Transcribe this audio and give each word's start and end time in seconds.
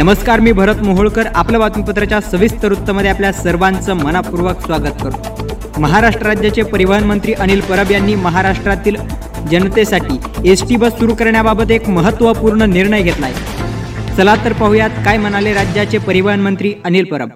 नमस्कार 0.00 0.40
मी 0.40 0.52
भरत 0.52 0.76
मोहोळकर. 0.82 1.26
आपल्या 1.34 1.58
बातमीपत्राच्या 1.60 2.20
सविस्तर 2.20 2.68
वृत्तामध्ये 2.68 3.10
आपल्या 3.10 3.32
सर्वांचं 3.32 3.94
मनापूर्वक 3.94 4.60
स्वागत 4.60 5.02
करतो. 5.02 5.80
महाराष्ट्र 5.80 6.26
राज्याचे 6.26 6.62
परिवहन 6.70 7.04
मंत्री 7.04 7.32
अनिल 7.32 7.60
परब 7.60 7.90
यांनी 7.90 8.14
महाराष्ट्रातील 8.14 8.96
जनतेसाठी 9.50 10.50
एस 10.50 10.62
टी 10.68 10.76
बस 10.76 10.98
सुरू 10.98 11.14
करण्याबाबत 11.14 11.70
एक 11.70 11.88
महत्त्वपूर्ण 11.88 12.70
निर्णय 12.70 13.02
घेतला 13.02 13.26
आहे 13.26 14.16
चला 14.16 14.34
तर 14.44 14.52
पाहूयात 14.52 15.04
काय 15.04 15.18
म्हणाले 15.18 15.52
राज्याचे 15.54 15.98
परिवहन 15.98 16.40
मंत्री 16.40 16.72
अनिल 16.84 17.04
परब. 17.12 17.28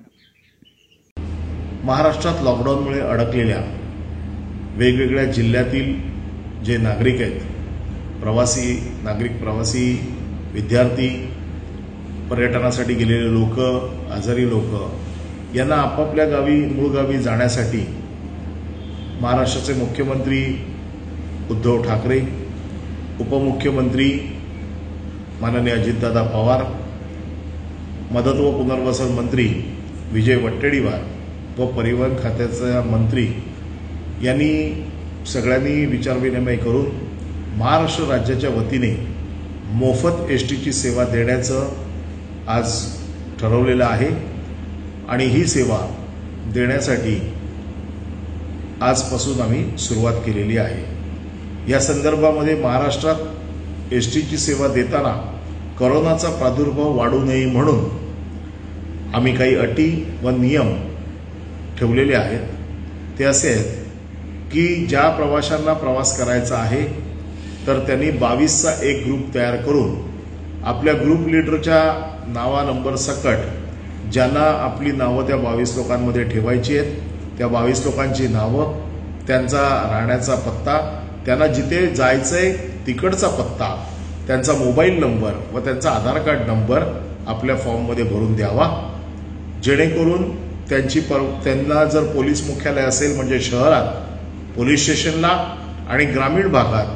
महाराष्ट्रात 1.85 2.43
लॉकडाऊनमुळे 2.43 3.01
अडकलेल्या 3.01 3.61
वेगवेगळ्या 4.77 5.25
जिल्ह्यातील 5.33 5.95
जे 6.65 6.77
नागरिक 6.79 7.21
आहेत 7.21 7.41
प्रवासी 8.23 8.79
नागरिक 9.03 9.39
प्रवासी 9.43 9.87
विद्यार्थी 10.53 11.09
पर्यटनासाठी 12.31 12.95
गेलेले 12.95 13.33
लोक 13.33 13.59
आजारी 14.13 14.49
लोक 14.51 15.57
यांना 15.57 15.75
आपापल्या 15.75 16.25
गावी 16.25 16.61
मूळ 16.67 16.89
गावी 16.89 17.19
जाण्यासाठी 17.19 17.85
महाराष्ट्राचे 19.21 19.75
मुख्यमंत्री 19.75 20.41
उद्धव 21.51 21.82
ठाकरे 21.82 22.21
उपमुख्यमंत्री 23.21 24.11
माननीय 25.41 25.73
अजितदादा 25.73 26.23
पवार 26.23 26.63
मदत 28.11 28.41
व 28.41 28.51
पुनर्वसन 28.51 29.13
मंत्री 29.13 29.46
विजय 30.13 30.37
वट्टेडीवार 30.37 31.01
व 31.59 31.67
परिवहन 31.67 32.17
खात्याचा 32.23 32.83
मंत्री 32.83 33.27
यांनी 34.23 34.53
सगळ्यांनी 35.27 35.84
विचारविनिमय 35.87 36.56
करून 36.56 36.87
महाराष्ट्र 37.59 38.05
राज्याच्या 38.05 38.51
वतीने 38.51 38.95
मोफत 39.73 40.31
एस 40.31 40.48
टीची 40.51 40.73
सेवा 40.73 41.05
देण्याचं 41.05 41.84
आज 42.48 42.72
ठरवलेलं 43.41 43.84
आहे. 43.84 44.08
आणि 45.08 45.25
ही 45.25 45.44
सेवा 45.44 45.78
देण्यासाठी 46.55 47.14
आजपासून 48.81 49.41
आम्ही 49.41 49.78
सुरुवात 49.78 50.14
केलेली 50.14 50.56
आहे. 50.56 50.83
या 51.69 51.81
संदर्भामध्ये 51.81 52.55
महाराष्ट्रात 52.55 53.92
एस 53.92 54.14
टीची 54.14 54.39
सेवा 54.39 54.69
देताना 54.69 55.12
करोनाचा 55.78 56.28
प्रादुर्भाव 56.28 56.97
वाढू 56.97 57.23
नये 57.25 57.47
म्हणून 57.47 57.84
आम्ही 59.14 59.34
काही 59.36 59.55
अटी 59.55 59.89
व 60.23 60.31
नियम 60.31 60.75
ठेवलेले 61.79 62.14
आहेत. 62.14 62.41
ते 63.19 63.25
असे 63.25 63.48
आहेत 63.48 63.84
की 64.53 64.86
ज्या 64.86 65.08
प्रवाशांना 65.08 65.73
प्रवास 65.73 66.19
करायचा 66.19 66.56
आहे 66.56 66.84
तर 67.67 67.79
त्यांनी 67.79 68.11
बावीसचा 68.11 68.73
एक 68.83 69.05
ग्रुप 69.06 69.34
तयार 69.34 69.56
करून 69.56 69.95
आपल्या 70.64 70.95
ग्रुप 70.95 71.29
लिडरच्या 71.29 71.83
नावा 72.27 72.62
नंबर 72.62 72.97
सकट 72.97 74.11
ज्यांना 74.12 74.44
आपली 74.64 74.92
नावं 74.92 75.27
त्या 75.27 75.36
बावीस 75.36 75.77
लोकांमध्ये 75.77 76.25
ठेवायची 76.25 76.78
आहेत 76.78 77.00
त्या 77.39 77.48
बावीस 77.48 77.84
लोकांची 77.84 78.27
नावं 78.27 78.72
त्यांचा 79.27 79.61
राहण्याचा 79.91 80.34
पत्ता 80.34 80.78
त्यांना 81.27 81.47
जिथे 81.47 81.86
जायचंय 81.86 82.52
तिकडचा 82.86 83.28
पत्ता 83.28 83.75
त्यांचा 84.27 84.52
मोबाईल 84.52 84.98
नंबर 85.00 85.33
व 85.52 85.61
त्यांचा 85.61 85.91
आधार 85.91 86.19
कार्ड 86.19 86.47
नंबर 86.47 86.83
आपल्या 87.27 87.56
फॉर्ममध्ये 87.56 88.05
भरून 88.05 88.34
द्यावा. 88.36 88.69
जेणेकरून 89.62 90.30
त्यांची 90.69 91.00
पर 91.00 91.22
त्यांना 91.45 91.84
जर 91.84 92.02
पोलीस 92.05 92.48
मुख्यालय 92.50 92.83
असेल 92.83 93.17
म्हणजे 93.17 93.41
शहरात 93.41 93.95
पोलीस 94.56 94.83
स्टेशनला 94.83 95.56
आणि 95.89 96.05
ग्रामीण 96.05 96.48
भागात 96.48 96.86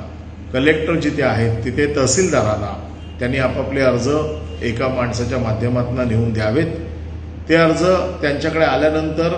कलेक्टर 0.52 0.94
जिथे 0.94 1.22
आहेत 1.22 1.64
तिथे 1.64 1.96
तहसीलदाराला 1.96 2.74
त्यांनी 3.18 3.38
आपापले 3.38 3.80
अर्ज 3.80 4.08
एका 4.62 4.88
माणसाच्या 4.88 5.38
माध्यमातून 5.38 6.08
नेऊन 6.08 6.32
द्यावेत. 6.32 6.66
ते 7.48 7.54
अर्ज 7.54 7.82
त्यांच्याकडे 8.22 8.64
आल्यानंतर 8.64 9.34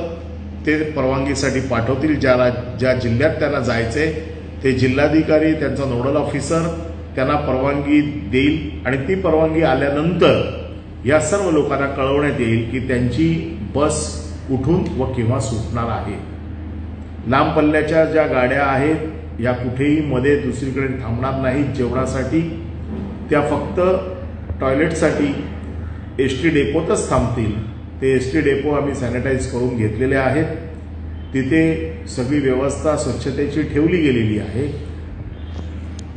ते 0.67 0.83
परवानगीसाठी 0.93 1.61
पाठवतील. 1.61 2.19
ज्या 2.21 2.49
ज्या 2.79 2.93
जिल्ह्यात 2.95 3.35
त्यांना 3.39 3.61
जायचे 3.61 4.07
ते 4.65 4.73
जिल्हाधिकारी 4.73 5.53
त्यांचा 5.53 5.85
नोडल 5.85 6.17
ऑफिसर 6.17 6.67
त्यांना 7.15 7.35
परवानगी 7.37 8.01
देईल 8.31 8.87
आणि 8.87 8.97
ती 9.09 9.15
परवानगी 9.15 9.63
आल्यानंतर 9.63 10.41
या 11.07 11.21
सर्व 11.21 11.51
लोकांना 11.51 11.87
कळवण्यात 11.87 12.41
येईल 12.41 12.71
की 12.71 12.79
त्यांची 12.89 13.59
बस 13.75 14.05
कुठून 14.49 14.85
व 14.99 15.05
केव्हा 15.05 15.41
सुटणार 15.41 15.89
आहे. 15.89 16.17
लांब 17.27 17.57
पल्ल्याच्या 17.57 18.05
ज्या 18.05 18.27
गाड्या 18.27 18.65
आहेत 18.65 19.41
या 19.41 19.53
कुठेही 19.53 20.01
मध्ये 20.01 20.37
दुसरीकडे 20.37 20.87
थांबणार 21.03 21.41
नाहीत 21.43 21.75
जेवणासाठी. 21.75 22.41
त्या 23.31 23.41
फक्त 23.41 23.81
टॉयलेटसाठी 24.61 25.33
एस 26.25 26.43
टी 26.43 26.49
डेपोतच 26.49 27.11
थांबतील. 27.11 27.53
ते 28.03 28.13
एस 28.13 28.33
टी 28.33 28.41
डेपो 28.41 28.71
आम्ही 28.71 28.95
सॅनिटाईज 28.95 29.51
करून 29.53 29.77
घेतलेले 29.77 30.17
आहेत. 30.17 30.45
तिथे 31.35 31.63
सगळी 32.09 32.39
व्यवस्था 32.39 32.97
स्वच्छतेची 32.97 33.63
ठेवली 33.63 33.97
गेलेली 33.97 34.39
आहे. 34.39 34.91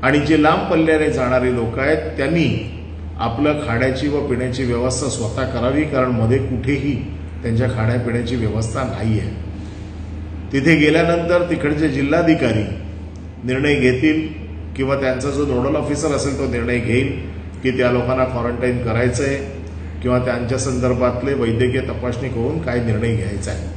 आणि 0.02 0.20
जे 0.20 0.44
लांब 0.44 0.72
पल्ल्याने 0.72 1.09
जाणारे 1.09 1.56
लोक 1.56 1.80
आहेत 1.80 2.18
त्यांनी 2.18 2.70
आपलं 3.20 3.59
खाण्याची 3.68 4.08
व 4.08 4.28
पिण्याची 4.28 4.64
व्यवस्था 4.64 5.10
स्वतः 5.10 5.46
करावी 5.46 5.84
कारण 5.84 6.12
मध्ये 6.12 6.38
कुठेही 6.38 6.96
त्यांच्या 7.44 7.68
खाण्यापिण्याची 7.68 8.36
व्यवस्था 8.36 8.84
नाही 8.84 9.20
आहे. 9.20 9.30
तिथे 10.52 10.75
गेल्यानंतर 10.75 11.50
तिकडचे 11.50 11.90
जिल्हाधिकारी 11.90 12.64
निर्णय 13.44 13.75
घेतील 13.75 14.28
किंवा 14.75 14.96
त्यांचा 14.96 15.30
जो 15.30 15.46
नोडल 15.46 15.75
ऑफिसर 15.75 16.08
असेल 16.08 16.38
तो 16.40 16.52
निर्णय 16.52 16.80
घेईल. 16.80 17.34
की 17.63 17.72
त्या 17.72 17.91
लोकांना 17.91 18.24
क्वारंटाईन 18.24 18.84
करायचं 18.84 19.24
आहे 19.24 19.38
किंवा 20.01 20.18
त्यांच्या 20.19 20.57
संदर्भातले 20.57 21.34
वैद्यकीय 21.34 21.81
तपासणी 21.81 22.29
करून 22.29 22.62
काय 22.62 22.79
निर्णय 22.79 23.16
घ्यायचा 23.16 23.51
आहे. 23.51 23.68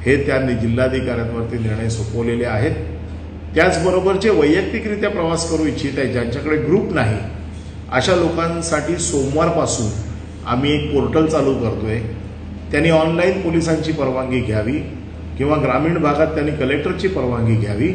हे 0.00 0.16
त्या 0.26 0.38
जिल्हाधिकाऱ्यांवरती 0.40 1.58
निर्णय 1.58 1.88
सोपवलेले 1.88 2.44
आहेत. 2.44 2.74
त्याचबरोबर 3.54 4.16
जे 4.16 4.30
वैयक्तिकरित्या 4.30 5.10
प्रवास 5.10 5.50
करू 5.50 5.66
इच्छित 5.66 5.98
आहे 5.98 6.12
ज्यांच्याकडे 6.12 6.56
ग्रुप 6.56 6.92
नाही 6.92 7.16
अशा 7.92 8.14
लोकांसाठी 8.16 8.96
सोमवारपासून 8.96 9.86
आम्ही 10.46 10.72
एक 10.74 10.92
पोर्टल 10.94 11.26
चालू 11.26 11.54
करतोय. 11.54 11.98
त्यांनी 12.72 12.90
ऑनलाईन 12.90 13.40
पोलिसांची 13.40 13.92
परवानगी 13.92 14.40
घ्यावी 14.40 14.78
किंवा 15.38 15.56
ग्रामीण 15.56 15.98
भागात 15.98 16.26
त्यांनी 16.26 16.52
कलेक्टरची 16.52 17.08
परवानगी 17.08 17.54
घ्यावी 17.54 17.92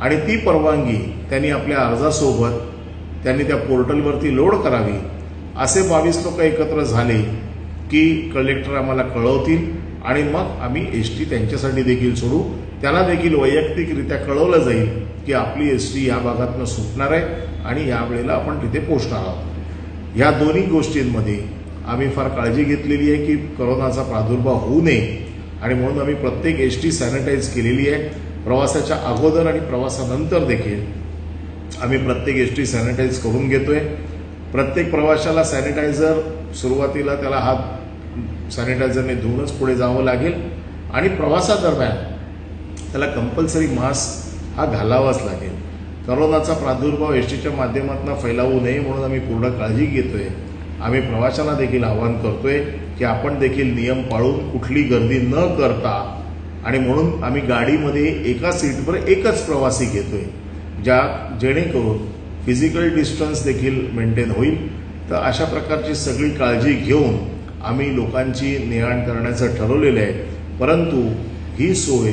आणि 0.00 0.16
ती 0.16 0.36
परवानगी 0.36 0.96
त्यांनी 1.30 1.50
आपल्या 1.50 1.78
अर्जासोबत 1.78 2.58
त्यांनी 3.24 3.44
त्या 3.44 3.56
पोर्टलवरती 3.56 4.34
लोड 4.36 4.54
करावी. 4.54 4.98
असे 5.56 5.82
बावीस 5.82 6.18
लोक 6.24 6.40
एकत्र 6.40 6.82
झाले 6.82 7.18
की 7.90 8.30
कलेक्टर 8.34 8.76
आम्हाला 8.76 9.02
कळवतील 9.02 9.70
आणि 10.04 10.22
मग 10.22 10.60
आम्ही 10.62 10.86
एस 11.00 11.16
टी 11.18 11.24
त्यांच्यासाठी 11.24 11.82
देखील 11.82 12.14
सोडू. 12.14 12.42
त्यांना 12.82 13.02
देखील 13.08 13.34
वैयक्तिकरित्या 13.34 14.16
कळवलं 14.16 14.58
जाईल 14.58 14.86
की 15.26 15.32
आपली 15.32 15.68
एस 15.70 15.92
टी 15.94 16.08
या 16.08 16.18
भागातनं 16.18 16.64
सुटणार 16.64 17.12
आहे 17.12 17.24
आणि 17.64 17.88
या 17.88 18.02
वेळेला 18.04 18.32
आपण 18.32 18.56
तिथे 18.56 18.84
पोचणार 18.84 19.18
आहोत. 19.18 20.18
या 20.18 20.30
दोन्ही 20.30 20.62
गोष्टींमध्ये 20.62 21.38
आम्ही 21.86 22.08
फार 22.10 22.28
काळजी 22.28 22.64
घेतलेली 22.64 23.12
आहे 23.12 23.24
की 23.26 23.36
करोनाचा 23.58 24.02
प्रादुर्भाव 24.02 24.54
होऊ 24.54 24.80
नये 24.82 25.18
आणि 25.62 25.74
म्हणून 25.74 26.00
आम्ही 26.00 26.14
प्रत्येक 26.14 26.60
एस 26.60 26.82
टी 26.82 26.92
सॅनिटाईज 26.92 27.48
केलेली 27.54 27.88
आहे. 27.88 28.08
प्रवासाच्या 28.44 28.96
अगोदर 29.06 29.46
आणि 29.46 29.60
प्रवासानंतर 29.60 30.44
देखील 30.44 30.84
आम्ही 31.82 31.98
प्रत्येक 31.98 32.36
एस 32.36 32.56
टी 32.56 32.66
सॅनिटाईज 32.66 33.18
करून 33.18 33.48
घेतोय. 33.48 33.78
प्रत्येक 34.52 34.90
प्रवाशाला 34.90 35.44
सॅनिटायझर 35.44 36.18
सुरुवातीला 36.54 37.14
त्याला 37.14 37.36
हात 37.36 38.52
सॅनिटायझरने 38.52 39.14
धुवूनच 39.14 39.52
पुढे 39.52 39.74
जावं 39.74 40.04
लागेल. 40.04 40.32
आणि 40.90 41.08
प्रवासादरम्यान 41.08 41.96
त्याला 42.92 43.06
कंपल्सरी 43.06 43.66
मास्क 43.66 44.56
हा 44.56 44.66
घालावाच 44.66 45.22
लागेल. 45.24 45.54
करोनाचा 46.06 46.52
प्रादुर्भाव 46.52 47.12
एस 47.14 47.30
टीच्या 47.30 47.52
माध्यमातून 47.52 48.14
फैलावू 48.14 48.60
नये 48.60 48.78
म्हणून 48.80 49.04
आम्ही 49.04 49.20
पूर्ण 49.20 49.50
काळजी 49.50 49.86
घेतोय. 49.86 50.28
आम्ही 50.80 51.00
प्रवाशांना 51.00 51.54
देखील 51.54 51.84
आवाहन 51.84 52.16
करतोय 52.18 52.58
की 52.98 53.04
आपण 53.04 53.38
देखील 53.38 53.74
नियम 53.74 54.02
पाळून 54.02 54.48
कुठली 54.50 54.82
गर्दी 54.82 55.18
न 55.18 55.46
करता 55.58 55.94
आणि 56.64 56.78
म्हणून 56.78 57.22
आम्ही 57.24 57.42
गाडीमध्ये 57.42 58.06
एका 58.30 58.52
सीटवर 58.52 58.96
एकच 58.96 59.46
प्रवासी 59.46 59.84
घेतोय. 59.84 60.24
ज्या 60.84 61.00
जेणेकरून 61.40 61.98
फिजिकल 62.46 62.94
डिस्टन्स 62.94 63.44
देखील 63.44 63.86
मेंटेन 63.92 64.30
होईल 64.30 64.82
तर 65.10 65.14
अशा 65.14 65.44
प्रकारची 65.44 65.94
सगळी 65.94 66.30
काळजी 66.30 66.72
घेऊन 66.72 67.16
आम्ही 67.64 67.96
लोकांची 67.96 68.58
ने 68.58 68.80
करण्याचं 68.80 69.46
ठरवलेलं 69.46 70.00
आहे. 70.00 70.12
परंतु 70.60 71.08
ही 71.58 71.74
सोय 71.74 72.12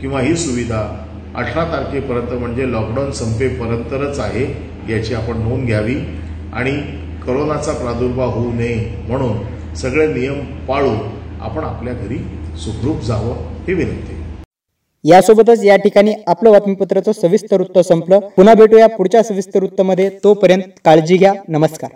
किंवा 0.00 0.20
ही 0.20 0.36
सुविधा 0.36 1.06
अठरा 1.34 1.64
तारखेपर्यंत 1.64 2.32
म्हणजे 2.32 2.72
लॉकडाऊन 2.72 3.10
संपेपर्यंतच 3.12 4.18
आहे 4.18 4.44
याची 4.92 5.14
आपण 5.14 5.36
नोंद 5.36 5.66
घ्यावी. 5.66 5.96
आणि 6.52 6.72
करोनाचा 7.26 7.72
प्रादुर्भाव 7.72 8.30
होऊ 8.30 8.52
नये 8.52 9.04
म्हणून 9.08 9.36
सगळे 9.74 10.06
नियम 10.06 10.40
पाळून 10.68 10.96
आपण 11.40 11.64
आपल्या 11.64 11.94
घरी 11.94 12.18
सुखरूप 12.58 13.02
जावं 13.02 13.36
ही 13.68 13.74
विनंती. 13.74 14.19
यासोबतच 15.04 15.64
या 15.64 15.76
ठिकाणी 15.76 16.14
आपलं 16.26 16.50
बातमीपत्राचं 16.50 17.12
सविस्तर 17.12 17.60
वृत्त 17.60 17.78
संपलं. 17.78 18.18
पुन्हा 18.18 18.54
भेटूया 18.54 18.86
पुढच्या 18.86 19.22
सविस्तर 19.22 19.62
वृत्तमध्ये. 19.62 20.08
तोपर्यंत 20.24 20.62
काळजी 20.84 21.16
घ्या. 21.16 21.32
नमस्कार. 21.48 21.90